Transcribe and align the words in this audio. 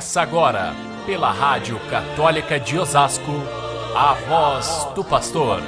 Começa 0.00 0.22
agora, 0.22 0.72
pela 1.04 1.30
Rádio 1.30 1.78
Católica 1.90 2.58
de 2.58 2.78
Osasco, 2.78 3.32
a 3.94 4.14
voz 4.14 4.88
do 4.94 5.04
pastor, 5.04 5.60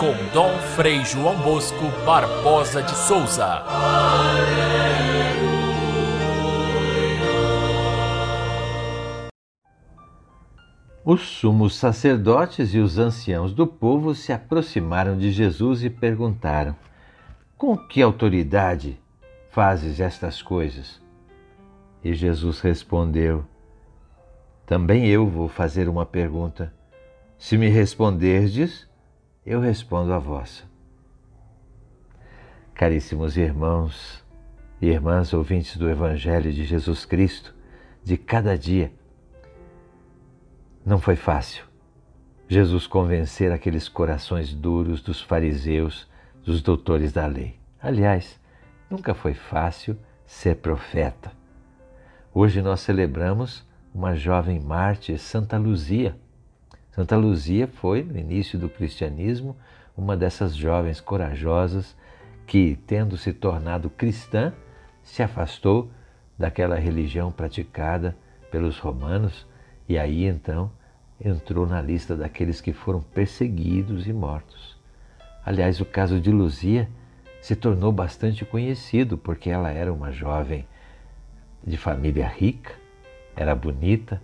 com 0.00 0.14
Dom 0.32 0.56
Frei 0.74 1.04
João 1.04 1.36
Bosco 1.42 1.84
Barbosa 2.06 2.82
de 2.82 2.96
Souza. 2.96 3.62
Os 11.04 11.20
sumos 11.20 11.76
sacerdotes 11.76 12.72
e 12.72 12.78
os 12.78 12.96
anciãos 12.96 13.52
do 13.52 13.66
povo 13.66 14.14
se 14.14 14.32
aproximaram 14.32 15.18
de 15.18 15.30
Jesus 15.30 15.84
e 15.84 15.90
perguntaram: 15.90 16.74
Com 17.58 17.76
que 17.76 18.00
autoridade 18.00 18.98
fazes 19.50 20.00
estas 20.00 20.40
coisas? 20.40 20.98
E 22.02 22.14
Jesus 22.14 22.60
respondeu: 22.60 23.44
Também 24.68 25.06
eu 25.06 25.26
vou 25.26 25.48
fazer 25.48 25.88
uma 25.88 26.04
pergunta. 26.04 26.72
Se 27.38 27.56
me 27.56 27.68
responderdes, 27.68 28.86
eu 29.44 29.60
respondo 29.60 30.12
a 30.12 30.18
vossa. 30.18 30.64
Caríssimos 32.74 33.38
irmãos 33.38 34.22
e 34.80 34.88
irmãs 34.88 35.32
ouvintes 35.32 35.78
do 35.78 35.88
Evangelho 35.88 36.52
de 36.52 36.64
Jesus 36.64 37.06
Cristo, 37.06 37.54
de 38.04 38.18
cada 38.18 38.56
dia, 38.58 38.92
não 40.84 40.98
foi 40.98 41.16
fácil 41.16 41.64
Jesus 42.48 42.86
convencer 42.86 43.52
aqueles 43.52 43.88
corações 43.88 44.54
duros 44.54 45.02
dos 45.02 45.20
fariseus, 45.20 46.08
dos 46.42 46.62
doutores 46.62 47.12
da 47.12 47.26
lei. 47.26 47.58
Aliás, 47.80 48.40
nunca 48.88 49.12
foi 49.12 49.34
fácil 49.34 49.98
ser 50.24 50.56
profeta. 50.56 51.30
Hoje 52.32 52.62
nós 52.62 52.80
celebramos 52.80 53.67
uma 53.94 54.14
jovem 54.14 54.60
mártir, 54.60 55.18
Santa 55.18 55.56
Luzia. 55.56 56.16
Santa 56.90 57.16
Luzia 57.16 57.66
foi, 57.66 58.02
no 58.02 58.18
início 58.18 58.58
do 58.58 58.68
cristianismo, 58.68 59.56
uma 59.96 60.16
dessas 60.16 60.54
jovens 60.54 61.00
corajosas 61.00 61.96
que, 62.46 62.78
tendo 62.86 63.16
se 63.16 63.32
tornado 63.32 63.90
cristã, 63.90 64.52
se 65.02 65.22
afastou 65.22 65.90
daquela 66.38 66.76
religião 66.76 67.32
praticada 67.32 68.16
pelos 68.50 68.78
romanos 68.78 69.46
e 69.88 69.98
aí 69.98 70.24
então 70.24 70.70
entrou 71.22 71.66
na 71.66 71.82
lista 71.82 72.14
daqueles 72.14 72.60
que 72.60 72.72
foram 72.72 73.00
perseguidos 73.00 74.06
e 74.06 74.12
mortos. 74.12 74.78
Aliás, 75.44 75.80
o 75.80 75.84
caso 75.84 76.20
de 76.20 76.30
Luzia 76.30 76.88
se 77.40 77.56
tornou 77.56 77.90
bastante 77.90 78.44
conhecido 78.44 79.16
porque 79.18 79.50
ela 79.50 79.70
era 79.70 79.92
uma 79.92 80.12
jovem 80.12 80.66
de 81.66 81.76
família 81.76 82.28
rica, 82.28 82.77
era 83.38 83.54
bonita 83.54 84.20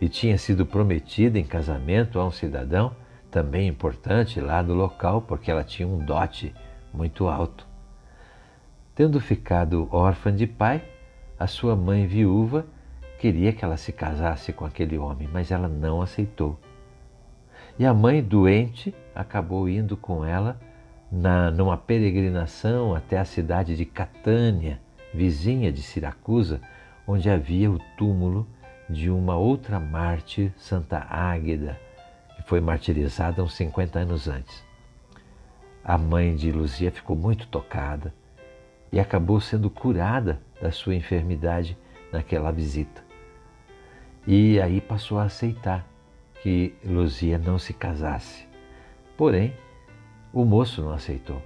e 0.00 0.08
tinha 0.08 0.38
sido 0.38 0.64
prometida 0.64 1.38
em 1.38 1.44
casamento 1.44 2.18
a 2.18 2.26
um 2.26 2.30
cidadão 2.30 2.96
também 3.30 3.68
importante 3.68 4.40
lá 4.40 4.62
do 4.62 4.72
local, 4.72 5.20
porque 5.20 5.50
ela 5.50 5.62
tinha 5.62 5.86
um 5.86 5.98
dote 5.98 6.54
muito 6.92 7.28
alto. 7.28 7.66
Tendo 8.94 9.20
ficado 9.20 9.86
órfã 9.92 10.34
de 10.34 10.46
pai, 10.46 10.82
a 11.38 11.46
sua 11.46 11.76
mãe 11.76 12.06
viúva 12.06 12.64
queria 13.18 13.52
que 13.52 13.62
ela 13.62 13.76
se 13.76 13.92
casasse 13.92 14.50
com 14.50 14.64
aquele 14.64 14.96
homem, 14.96 15.28
mas 15.30 15.50
ela 15.50 15.68
não 15.68 16.00
aceitou. 16.00 16.58
E 17.78 17.84
a 17.84 17.92
mãe 17.92 18.22
doente 18.22 18.94
acabou 19.14 19.68
indo 19.68 19.94
com 19.94 20.24
ela 20.24 20.58
na, 21.12 21.50
numa 21.50 21.76
peregrinação 21.76 22.94
até 22.94 23.18
a 23.18 23.26
cidade 23.26 23.76
de 23.76 23.84
Catânia, 23.84 24.80
vizinha 25.12 25.70
de 25.70 25.82
Siracusa, 25.82 26.62
onde 27.08 27.30
havia 27.30 27.70
o 27.70 27.78
túmulo 27.96 28.46
de 28.88 29.08
uma 29.08 29.34
outra 29.34 29.80
mártir, 29.80 30.52
Santa 30.58 30.98
Águeda, 31.08 31.80
que 32.36 32.42
foi 32.42 32.60
martirizada 32.60 33.42
uns 33.42 33.54
50 33.54 34.00
anos 34.00 34.28
antes. 34.28 34.62
A 35.82 35.96
mãe 35.96 36.36
de 36.36 36.52
Luzia 36.52 36.92
ficou 36.92 37.16
muito 37.16 37.46
tocada 37.46 38.12
e 38.92 39.00
acabou 39.00 39.40
sendo 39.40 39.70
curada 39.70 40.38
da 40.60 40.70
sua 40.70 40.94
enfermidade 40.94 41.78
naquela 42.12 42.52
visita. 42.52 43.02
E 44.26 44.60
aí 44.60 44.78
passou 44.78 45.18
a 45.18 45.24
aceitar 45.24 45.86
que 46.42 46.74
Luzia 46.84 47.38
não 47.38 47.58
se 47.58 47.72
casasse. 47.72 48.46
Porém, 49.16 49.54
o 50.30 50.44
moço 50.44 50.82
não 50.82 50.92
aceitou 50.92 51.42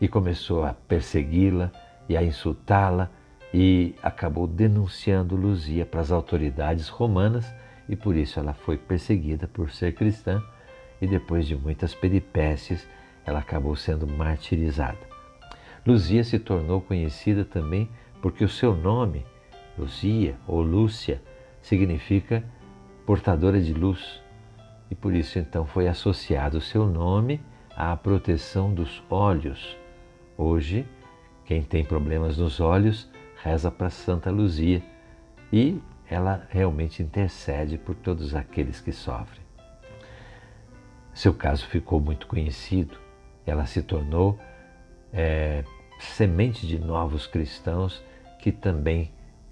e 0.00 0.08
começou 0.08 0.64
a 0.64 0.74
persegui-la 0.74 1.70
e 2.08 2.16
a 2.16 2.22
insultá-la 2.22 3.08
e 3.52 3.94
acabou 4.02 4.46
denunciando 4.46 5.36
Luzia 5.36 5.84
para 5.84 6.00
as 6.00 6.10
autoridades 6.10 6.88
romanas 6.88 7.52
e 7.88 7.94
por 7.94 8.16
isso 8.16 8.40
ela 8.40 8.54
foi 8.54 8.78
perseguida 8.78 9.46
por 9.46 9.70
ser 9.70 9.94
cristã 9.94 10.42
e 11.00 11.06
depois 11.06 11.46
de 11.46 11.54
muitas 11.54 11.94
peripécias 11.94 12.88
ela 13.24 13.40
acabou 13.40 13.76
sendo 13.76 14.06
martirizada. 14.06 14.98
Luzia 15.86 16.24
se 16.24 16.38
tornou 16.38 16.80
conhecida 16.80 17.44
também 17.44 17.88
porque 18.22 18.44
o 18.44 18.48
seu 18.48 18.74
nome, 18.74 19.26
Luzia 19.76 20.36
ou 20.46 20.62
Lúcia, 20.62 21.20
significa 21.60 22.42
portadora 23.04 23.60
de 23.60 23.74
luz 23.74 24.22
e 24.90 24.94
por 24.94 25.12
isso 25.12 25.38
então 25.38 25.66
foi 25.66 25.88
associado 25.88 26.58
o 26.58 26.60
seu 26.60 26.86
nome 26.86 27.40
à 27.76 27.96
proteção 27.96 28.72
dos 28.72 29.02
olhos. 29.10 29.76
Hoje, 30.36 30.86
quem 31.44 31.62
tem 31.62 31.84
problemas 31.84 32.38
nos 32.38 32.60
olhos 32.60 33.10
reza 33.42 33.70
para 33.70 33.90
Santa 33.90 34.30
Luzia 34.30 34.82
e 35.52 35.80
ela 36.08 36.46
realmente 36.50 37.02
intercede 37.02 37.76
por 37.76 37.94
todos 37.94 38.34
aqueles 38.34 38.80
que 38.80 38.92
sofrem. 38.92 39.42
Seu 41.12 41.34
caso 41.34 41.66
ficou 41.66 42.00
muito 42.00 42.26
conhecido, 42.26 42.96
ela 43.46 43.66
se 43.66 43.82
tornou 43.82 44.38
é, 45.12 45.64
semente 45.98 46.66
de 46.66 46.78
novos 46.78 47.26
cristãos 47.26 48.02
que 48.38 48.50
também 48.50 49.10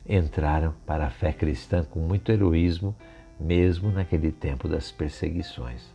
entraram 0.09 0.75
para 0.87 1.07
a 1.07 1.11
fé 1.11 1.33
cristã 1.33 1.85
com 1.85 2.01
muito 2.01 2.33
heroísmo, 2.33 2.97
mesmo 3.39 3.91
naquele 3.91 4.33
tempo 4.33 4.69
das 4.69 4.91
perseguições. 4.91 5.95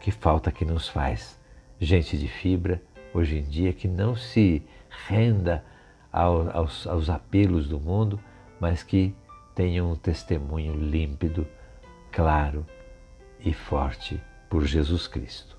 Que 0.00 0.10
falta 0.10 0.52
que 0.52 0.64
nos 0.64 0.88
faz 0.88 1.38
gente 1.78 2.16
de 2.18 2.28
fibra 2.28 2.82
hoje 3.12 3.38
em 3.38 3.42
dia 3.42 3.72
que 3.72 3.88
não 3.88 4.14
se 4.14 4.62
renda 5.08 5.64
aos, 6.12 6.86
aos 6.86 7.10
apelos 7.10 7.68
do 7.68 7.78
mundo, 7.78 8.20
mas 8.58 8.82
que 8.82 9.14
tenham 9.54 9.92
um 9.92 9.96
testemunho 9.96 10.74
límpido, 10.74 11.46
claro 12.10 12.66
e 13.40 13.52
forte 13.52 14.20
por 14.48 14.64
Jesus 14.64 15.06
Cristo. 15.06 15.56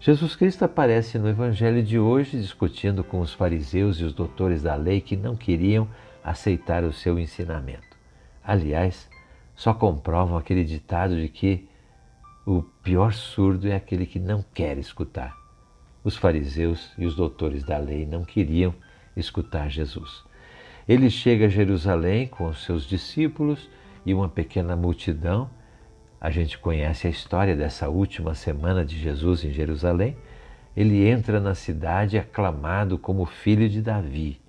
Jesus 0.00 0.34
Cristo 0.34 0.64
aparece 0.64 1.18
no 1.18 1.28
Evangelho 1.28 1.82
de 1.82 1.98
hoje 1.98 2.36
discutindo 2.36 3.04
com 3.04 3.20
os 3.20 3.32
fariseus 3.32 4.00
e 4.00 4.04
os 4.04 4.12
doutores 4.12 4.62
da 4.62 4.74
lei 4.74 5.00
que 5.00 5.16
não 5.16 5.36
queriam 5.36 5.88
aceitar 6.24 6.82
o 6.82 6.92
seu 6.92 7.18
ensinamento. 7.18 7.96
Aliás, 8.42 9.08
só 9.54 9.72
comprovam 9.72 10.36
aquele 10.36 10.64
ditado 10.64 11.16
de 11.16 11.28
que 11.28 11.68
o 12.44 12.62
pior 12.82 13.12
surdo 13.12 13.68
é 13.68 13.76
aquele 13.76 14.04
que 14.04 14.18
não 14.18 14.44
quer 14.52 14.76
escutar. 14.76 15.36
Os 16.02 16.16
fariseus 16.16 16.92
e 16.98 17.06
os 17.06 17.14
doutores 17.14 17.62
da 17.62 17.78
lei 17.78 18.04
não 18.04 18.24
queriam 18.24 18.74
escutar 19.16 19.70
Jesus. 19.70 20.24
Ele 20.88 21.08
chega 21.08 21.46
a 21.46 21.48
Jerusalém 21.48 22.26
com 22.26 22.46
os 22.48 22.64
seus 22.64 22.84
discípulos 22.84 23.70
e 24.04 24.12
uma 24.12 24.28
pequena 24.28 24.74
multidão. 24.74 25.48
A 26.20 26.30
gente 26.30 26.58
conhece 26.58 27.06
a 27.06 27.10
história 27.10 27.56
dessa 27.56 27.88
última 27.88 28.34
semana 28.34 28.84
de 28.84 28.98
Jesus 28.98 29.44
em 29.44 29.50
Jerusalém. 29.50 30.16
Ele 30.76 31.06
entra 31.06 31.38
na 31.38 31.54
cidade 31.54 32.18
aclamado 32.18 32.98
como 32.98 33.26
filho 33.26 33.68
de 33.68 33.80
Davi. 33.80 34.40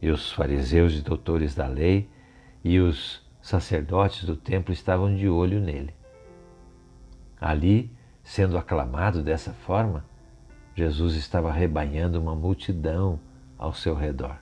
E 0.00 0.10
os 0.10 0.30
fariseus 0.30 0.94
e 0.94 1.02
doutores 1.02 1.54
da 1.54 1.66
lei 1.66 2.08
e 2.62 2.78
os 2.78 3.24
sacerdotes 3.40 4.24
do 4.24 4.36
templo 4.36 4.72
estavam 4.72 5.14
de 5.14 5.28
olho 5.28 5.60
nele. 5.60 5.94
Ali, 7.40 7.90
sendo 8.22 8.58
aclamado 8.58 9.22
dessa 9.22 9.52
forma, 9.52 10.04
Jesus 10.74 11.14
estava 11.14 11.52
rebanhando 11.52 12.20
uma 12.20 12.34
multidão 12.34 13.18
ao 13.58 13.72
seu 13.72 13.94
redor. 13.94 14.36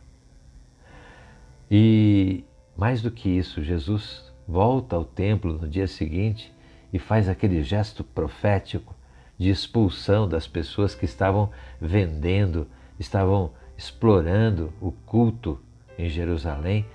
E 1.70 2.44
mais 2.76 3.02
do 3.02 3.10
que 3.10 3.28
isso, 3.28 3.62
Jesus 3.62 4.32
volta 4.46 4.96
ao 4.96 5.04
templo 5.04 5.54
no 5.54 5.68
dia 5.68 5.86
seguinte 5.86 6.52
e 6.92 6.98
faz 6.98 7.28
aquele 7.28 7.62
gesto 7.62 8.04
profético 8.04 8.94
de 9.38 9.50
expulsão 9.50 10.28
das 10.28 10.46
pessoas 10.46 10.94
que 10.94 11.04
estavam 11.04 11.50
vendendo, 11.80 12.66
estavam 12.98 13.52
explorando 13.76 14.72
o 14.80 14.92
culto 14.92 15.60
em 15.98 16.08
Jerusalém 16.08 16.86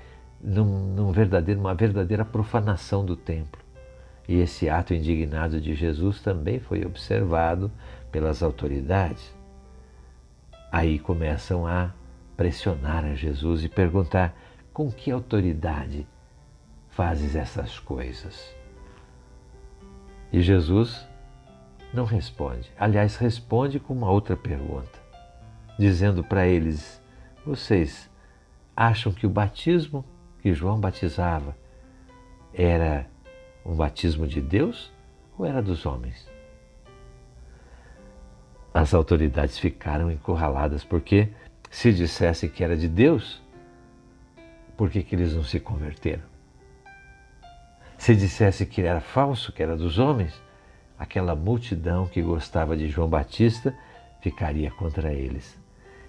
num, 0.42 0.94
num 0.94 1.12
verdadeiro, 1.12 1.60
uma 1.60 1.74
verdadeira 1.74 2.24
profanação 2.24 3.06
do 3.06 3.16
templo. 3.16 3.62
E 4.28 4.40
esse 4.40 4.70
ato 4.70 4.94
indignado 4.94 5.60
de 5.60 5.74
Jesus 5.74 6.22
também 6.22 6.60
foi 6.60 6.86
observado 6.86 7.72
pelas 8.12 8.44
autoridades. 8.44 9.34
Aí 10.72 11.00
começam 11.00 11.66
a 11.66 11.92
pressionar 12.40 13.04
a 13.04 13.16
Jesus 13.16 13.66
e 13.66 13.68
perguntar 13.68 14.34
com 14.72 14.90
que 14.90 15.12
autoridade 15.12 16.08
fazes 16.88 17.36
essas 17.36 17.78
coisas? 17.78 18.56
E 20.32 20.40
Jesus 20.42 21.06
não 21.94 22.06
responde. 22.06 22.72
Aliás, 22.80 23.18
responde 23.18 23.78
com 23.78 23.94
uma 23.94 24.10
outra 24.10 24.38
pergunta, 24.38 24.98
dizendo 25.78 26.24
para 26.24 26.48
eles: 26.48 27.02
Vocês 27.46 28.10
acham 28.74 29.12
que 29.12 29.28
o 29.28 29.30
batismo 29.30 30.06
que 30.42 30.54
João 30.54 30.80
batizava 30.80 31.54
era 32.54 33.06
um 33.66 33.76
batismo 33.76 34.26
de 34.26 34.40
Deus 34.40 34.94
ou 35.38 35.46
era 35.46 35.62
dos 35.62 35.86
homens? 35.86 36.26
As 38.74 38.94
autoridades 38.94 39.60
ficaram 39.60 40.10
encurraladas 40.10 40.86
porque, 40.86 41.34
se 41.70 41.94
dissessem 41.94 42.50
que 42.50 42.64
era 42.64 42.76
de 42.76 42.88
Deus, 42.88 43.42
por 44.76 44.90
que, 44.90 45.04
que 45.04 45.16
eles 45.16 45.36
não 45.36 45.44
se 45.44 45.60
converteram? 45.60 46.24
Se 47.98 48.16
dissesse 48.16 48.66
que 48.66 48.82
era 48.82 49.02
falso, 49.02 49.52
que 49.52 49.62
era 49.62 49.76
dos 49.76 50.00
homens, 50.00 50.42
aquela 50.98 51.36
multidão 51.36 52.08
que 52.08 52.22
gostava 52.22 52.76
de 52.76 52.88
João 52.88 53.10
Batista 53.10 53.76
ficaria 54.22 54.72
contra 54.72 55.14
eles. 55.14 55.60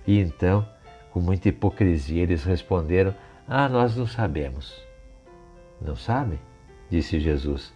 E 0.06 0.18
então, 0.18 0.66
com 1.10 1.20
muita 1.20 1.48
hipocrisia, 1.48 2.22
eles 2.22 2.44
responderam: 2.44 3.14
Ah, 3.46 3.68
nós 3.68 3.96
não 3.96 4.06
sabemos. 4.06 4.80
Não 5.80 5.96
sabem? 5.96 6.38
Disse 6.88 7.18
Jesus. 7.18 7.72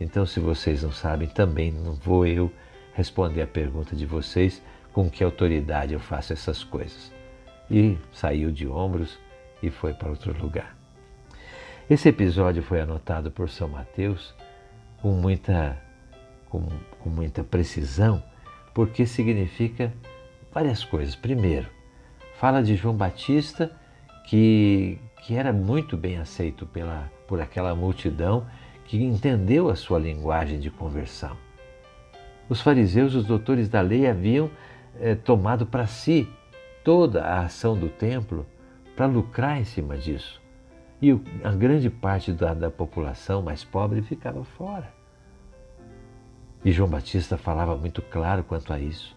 Então, 0.00 0.26
se 0.26 0.40
vocês 0.40 0.82
não 0.82 0.90
sabem, 0.90 1.28
também 1.28 1.70
não 1.70 1.94
vou 1.94 2.26
eu 2.26 2.52
responder 2.94 3.42
a 3.42 3.46
pergunta 3.46 3.94
de 3.94 4.04
vocês 4.04 4.60
com 4.92 5.08
que 5.08 5.22
autoridade 5.22 5.94
eu 5.94 6.00
faço 6.00 6.32
essas 6.32 6.64
coisas. 6.64 7.21
E 7.72 7.96
saiu 8.12 8.52
de 8.52 8.68
ombros 8.68 9.18
e 9.62 9.70
foi 9.70 9.94
para 9.94 10.10
outro 10.10 10.38
lugar. 10.38 10.76
Esse 11.88 12.10
episódio 12.10 12.62
foi 12.62 12.82
anotado 12.82 13.30
por 13.30 13.48
São 13.48 13.66
Mateus 13.66 14.34
com 15.00 15.12
muita, 15.12 15.80
com, 16.50 16.68
com 17.00 17.08
muita 17.08 17.42
precisão, 17.42 18.22
porque 18.74 19.06
significa 19.06 19.90
várias 20.52 20.84
coisas. 20.84 21.16
Primeiro, 21.16 21.66
fala 22.38 22.62
de 22.62 22.76
João 22.76 22.94
Batista, 22.94 23.74
que, 24.26 24.98
que 25.22 25.34
era 25.34 25.50
muito 25.50 25.96
bem 25.96 26.18
aceito 26.18 26.66
pela, 26.66 27.10
por 27.26 27.40
aquela 27.40 27.74
multidão 27.74 28.46
que 28.84 29.02
entendeu 29.02 29.70
a 29.70 29.76
sua 29.76 29.98
linguagem 29.98 30.60
de 30.60 30.70
conversão. 30.70 31.36
Os 32.50 32.60
fariseus, 32.60 33.14
os 33.14 33.24
doutores 33.24 33.66
da 33.66 33.80
lei, 33.80 34.06
haviam 34.06 34.50
eh, 35.00 35.14
tomado 35.14 35.64
para 35.64 35.86
si 35.86 36.28
toda 36.84 37.24
a 37.24 37.40
ação 37.40 37.78
do 37.78 37.88
templo 37.88 38.46
para 38.96 39.06
lucrar 39.06 39.60
em 39.60 39.64
cima 39.64 39.96
disso. 39.96 40.40
E 41.00 41.10
a 41.42 41.50
grande 41.50 41.90
parte 41.90 42.32
da, 42.32 42.54
da 42.54 42.70
população 42.70 43.42
mais 43.42 43.64
pobre 43.64 44.02
ficava 44.02 44.44
fora. 44.44 44.92
E 46.64 46.70
João 46.70 46.88
Batista 46.88 47.36
falava 47.36 47.76
muito 47.76 48.00
claro 48.02 48.44
quanto 48.44 48.72
a 48.72 48.78
isso. 48.78 49.16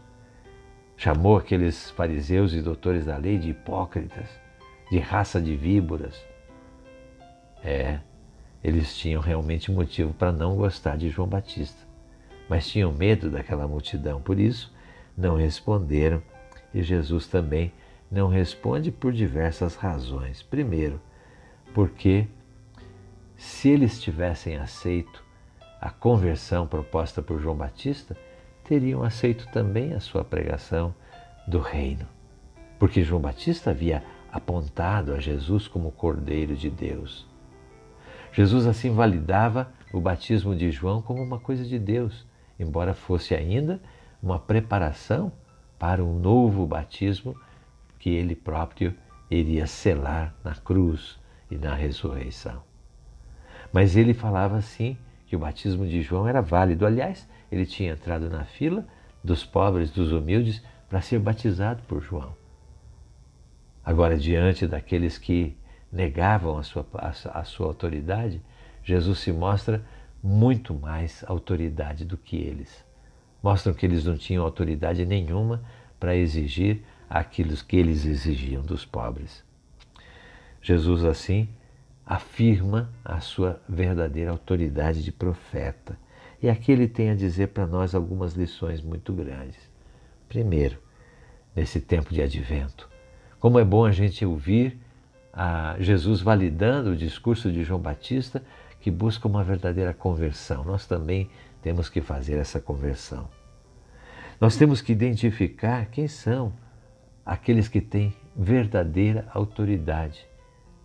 Chamou 0.98 1.38
aqueles 1.38 1.92
fariseus 1.92 2.54
e 2.54 2.62
doutores 2.62 3.06
da 3.06 3.18
lei 3.18 3.38
de 3.38 3.52
hipócritas, 3.52 4.28
de 4.90 4.98
raça 4.98 5.40
de 5.40 5.56
víboras. 5.56 6.20
É, 7.64 8.00
eles 8.64 8.96
tinham 8.98 9.22
realmente 9.22 9.72
motivo 9.72 10.14
para 10.14 10.32
não 10.32 10.56
gostar 10.56 10.98
de 10.98 11.10
João 11.10 11.28
Batista, 11.28 11.86
mas 12.50 12.68
tinham 12.68 12.92
medo 12.92 13.30
daquela 13.30 13.68
multidão, 13.68 14.20
por 14.20 14.40
isso 14.40 14.74
não 15.16 15.36
responderam. 15.36 16.22
E 16.76 16.84
Jesus 16.84 17.26
também 17.26 17.72
não 18.12 18.28
responde 18.28 18.92
por 18.92 19.14
diversas 19.14 19.76
razões. 19.76 20.44
Primeiro, 20.44 21.00
porque 21.74 22.28
se 23.38 23.70
eles 23.70 24.02
tivessem 24.02 24.58
aceito 24.58 25.24
a 25.80 25.90
conversão 25.90 26.68
proposta 26.68 27.22
por 27.22 27.40
João 27.40 27.56
Batista, 27.56 28.18
teriam 28.66 29.04
aceito 29.04 29.48
também 29.54 29.94
a 29.94 30.02
sua 30.02 30.22
pregação 30.22 30.94
do 31.48 31.60
reino. 31.60 32.06
Porque 32.78 33.04
João 33.04 33.22
Batista 33.22 33.72
havia 33.72 34.04
apontado 34.30 35.14
a 35.14 35.20
Jesus 35.20 35.70
como 35.70 35.94
Cordeiro 35.94 36.58
de 36.58 36.70
Deus. 36.70 37.26
Jesus 38.34 38.68
assim 38.68 38.94
validava 38.94 39.72
o 39.94 40.02
batismo 40.02 40.54
de 40.54 40.72
João 40.72 41.02
como 41.02 41.24
uma 41.24 41.40
coisa 41.40 41.64
de 41.64 41.80
Deus, 41.80 42.28
embora 42.60 42.94
fosse 42.94 43.34
ainda 43.34 43.80
uma 44.22 44.38
preparação 44.38 45.32
para 45.78 46.04
um 46.04 46.20
novo 46.20 46.66
batismo 46.66 47.36
que 48.00 48.10
ele 48.10 48.36
próprio 48.36 48.94
iria 49.30 49.68
selar 49.68 50.34
na 50.44 50.56
cruz 50.56 51.20
e 51.50 51.56
na 51.56 51.74
ressurreição. 51.74 52.62
Mas 53.74 53.96
ele 53.96 54.14
falava 54.14 54.58
assim 54.58 54.98
que 55.26 55.36
o 55.36 55.40
batismo 55.40 55.88
de 55.88 56.02
João 56.02 56.28
era 56.28 56.42
válido. 56.42 56.86
Aliás, 56.86 57.28
ele 57.52 57.66
tinha 57.66 57.94
entrado 57.94 58.30
na 58.30 58.46
fila 58.46 58.86
dos 59.24 59.44
pobres, 59.44 59.90
dos 59.90 60.12
humildes, 60.12 60.64
para 60.88 61.02
ser 61.02 61.20
batizado 61.20 61.82
por 61.88 62.02
João. 62.02 62.36
Agora, 63.84 64.18
diante 64.18 64.68
daqueles 64.68 65.18
que 65.18 65.58
negavam 65.92 66.58
a 66.58 66.64
sua, 66.64 66.86
a, 66.94 67.40
a 67.40 67.44
sua 67.44 67.68
autoridade, 67.68 68.42
Jesus 68.84 69.20
se 69.20 69.32
mostra 69.32 69.84
muito 70.22 70.74
mais 70.74 71.24
autoridade 71.28 72.06
do 72.06 72.18
que 72.18 72.36
eles. 72.36 72.85
Mostram 73.46 73.76
que 73.76 73.86
eles 73.86 74.04
não 74.04 74.18
tinham 74.18 74.44
autoridade 74.44 75.06
nenhuma 75.06 75.62
para 76.00 76.16
exigir 76.16 76.82
aquilo 77.08 77.56
que 77.58 77.78
eles 77.78 78.04
exigiam 78.04 78.64
dos 78.64 78.84
pobres. 78.84 79.44
Jesus, 80.64 81.06
assim, 81.06 81.48
afirma 82.04 82.90
a 83.04 83.20
sua 83.20 83.62
verdadeira 83.70 84.32
autoridade 84.32 85.04
de 85.04 85.12
profeta. 85.12 85.96
E 86.42 86.50
aqui 86.50 86.72
ele 86.72 86.88
tem 86.88 87.12
a 87.12 87.16
dizer 87.16 87.50
para 87.50 87.68
nós 87.68 87.94
algumas 87.94 88.34
lições 88.34 88.82
muito 88.82 89.14
grandes. 89.14 89.60
Primeiro, 90.28 90.80
nesse 91.56 91.80
tempo 91.80 92.12
de 92.12 92.24
advento, 92.24 92.90
como 93.40 93.60
é 93.60 93.64
bom 93.64 93.86
a 93.86 93.92
gente 93.92 94.26
ouvir 94.26 94.76
a 95.32 95.76
Jesus 95.80 96.20
validando 96.20 96.94
o 96.94 96.98
discurso 96.98 97.52
de 97.52 97.64
João 97.64 97.80
Batista 97.80 98.42
que 98.82 98.90
busca 98.90 99.28
uma 99.28 99.44
verdadeira 99.44 99.94
conversão. 99.94 100.64
Nós 100.64 100.88
também 100.88 101.30
temos 101.66 101.90
que 101.90 102.00
fazer 102.00 102.36
essa 102.38 102.60
conversão. 102.60 103.28
Nós 104.40 104.56
temos 104.56 104.84
que 104.84 104.92
identificar 104.92 105.88
quem 105.88 106.08
são 106.08 106.54
aqueles 107.26 107.68
que 107.68 107.82
têm 107.82 108.16
verdadeira 108.36 109.28
autoridade. 109.34 110.28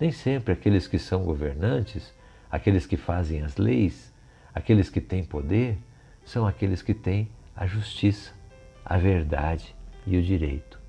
Nem 0.01 0.11
sempre 0.11 0.55
aqueles 0.55 0.89
que 0.89 0.99
são 0.99 1.23
governantes, 1.23 2.15
aqueles 2.51 2.87
que 2.87 2.97
fazem 2.97 3.43
as 3.43 3.59
leis, 3.59 4.11
aqueles 4.55 4.89
que 4.89 5.03
têm 5.03 5.23
poder, 5.23 5.77
são 6.25 6.47
aqueles 6.47 6.81
que 6.81 6.95
têm 6.95 7.29
a 7.55 7.67
justiça, 7.67 8.33
a 8.83 8.97
verdade 8.97 9.77
e 10.07 10.17
o 10.17 10.23
direito. 10.23 10.81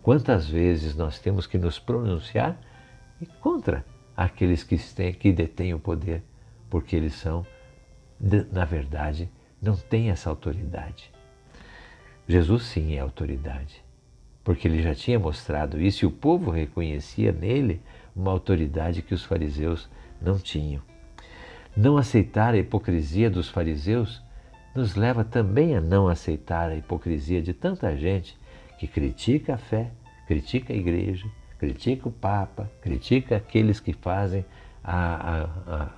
Quantas 0.00 0.48
vezes 0.48 0.94
nós 0.94 1.18
temos 1.18 1.44
que 1.44 1.58
nos 1.58 1.76
pronunciar 1.76 2.56
contra 3.40 3.84
aqueles 4.16 4.62
que, 4.62 4.78
têm, 4.78 5.12
que 5.12 5.32
detêm 5.32 5.74
o 5.74 5.80
poder, 5.80 6.22
porque 6.70 6.94
eles 6.94 7.14
são, 7.14 7.44
na 8.20 8.64
verdade, 8.64 9.30
não 9.60 9.76
têm 9.76 10.10
essa 10.10 10.30
autoridade. 10.30 11.10
Jesus 12.26 12.64
sim 12.64 12.94
é 12.94 13.00
autoridade 13.00 13.88
porque 14.48 14.66
ele 14.66 14.80
já 14.80 14.94
tinha 14.94 15.18
mostrado 15.18 15.78
isso 15.78 16.06
e 16.06 16.08
o 16.08 16.10
povo 16.10 16.50
reconhecia 16.50 17.32
nele 17.32 17.82
uma 18.16 18.30
autoridade 18.30 19.02
que 19.02 19.12
os 19.12 19.22
fariseus 19.22 19.90
não 20.22 20.38
tinham. 20.38 20.80
Não 21.76 21.98
aceitar 21.98 22.54
a 22.54 22.56
hipocrisia 22.56 23.28
dos 23.28 23.50
fariseus 23.50 24.22
nos 24.74 24.94
leva 24.94 25.22
também 25.22 25.76
a 25.76 25.82
não 25.82 26.08
aceitar 26.08 26.70
a 26.70 26.74
hipocrisia 26.74 27.42
de 27.42 27.52
tanta 27.52 27.94
gente 27.94 28.38
que 28.78 28.86
critica 28.86 29.56
a 29.56 29.58
fé, 29.58 29.90
critica 30.26 30.72
a 30.72 30.76
igreja, 30.76 31.30
critica 31.58 32.08
o 32.08 32.10
Papa, 32.10 32.70
critica 32.80 33.36
aqueles 33.36 33.78
que 33.78 33.92
fazem 33.92 34.46
a, 34.82 35.44
a, 35.70 35.88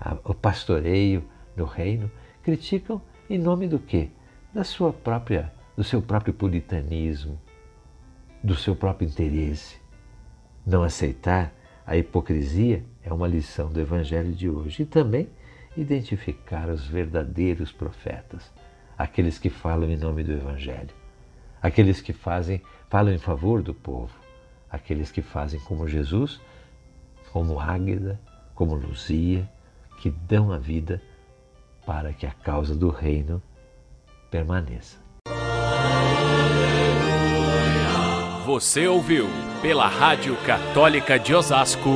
a, 0.00 0.16
o 0.24 0.34
pastoreio 0.34 1.22
no 1.58 1.64
reino, 1.64 2.10
criticam 2.42 3.02
em 3.28 3.38
nome 3.38 3.66
do 3.66 3.78
quê? 3.78 4.08
Da 4.54 4.64
sua 4.64 4.92
própria, 4.92 5.52
do 5.76 5.84
seu 5.84 6.00
próprio 6.00 6.32
puritanismo, 6.32 7.38
do 8.42 8.54
seu 8.54 8.74
próprio 8.74 9.08
interesse. 9.08 9.76
Não 10.66 10.82
aceitar 10.82 11.52
a 11.86 11.96
hipocrisia 11.96 12.84
é 13.02 13.12
uma 13.12 13.26
lição 13.26 13.72
do 13.72 13.80
Evangelho 13.80 14.32
de 14.32 14.48
hoje 14.48 14.82
e 14.82 14.86
também 14.86 15.28
identificar 15.76 16.68
os 16.68 16.86
verdadeiros 16.86 17.72
profetas, 17.72 18.52
aqueles 18.96 19.38
que 19.38 19.48
falam 19.48 19.90
em 19.90 19.96
nome 19.96 20.22
do 20.22 20.32
Evangelho, 20.32 20.90
aqueles 21.62 22.00
que 22.00 22.12
fazem, 22.12 22.60
falam 22.90 23.12
em 23.12 23.18
favor 23.18 23.62
do 23.62 23.72
povo, 23.72 24.12
aqueles 24.70 25.10
que 25.10 25.22
fazem 25.22 25.60
como 25.60 25.88
Jesus, 25.88 26.40
como 27.32 27.60
Águeda, 27.60 28.20
como 28.54 28.74
Luzia, 28.74 29.48
que 30.00 30.10
dão 30.10 30.52
a 30.52 30.58
vida 30.58 31.00
para 31.88 32.12
que 32.12 32.26
a 32.26 32.30
causa 32.30 32.74
do 32.74 32.90
reino 32.90 33.42
permaneça. 34.30 34.98
Você 38.44 38.86
ouviu 38.86 39.26
pela 39.62 39.88
Rádio 39.88 40.36
Católica 40.44 41.18
de 41.18 41.34
Osasco 41.34 41.90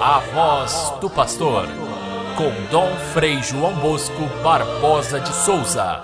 A 0.00 0.20
voz 0.20 0.94
do 1.02 1.10
pastor, 1.10 1.66
com 2.34 2.50
Dom 2.70 2.96
Frei 3.12 3.42
João 3.42 3.74
Bosco 3.74 4.24
Barbosa 4.42 5.20
de 5.20 5.34
Souza. 5.34 6.00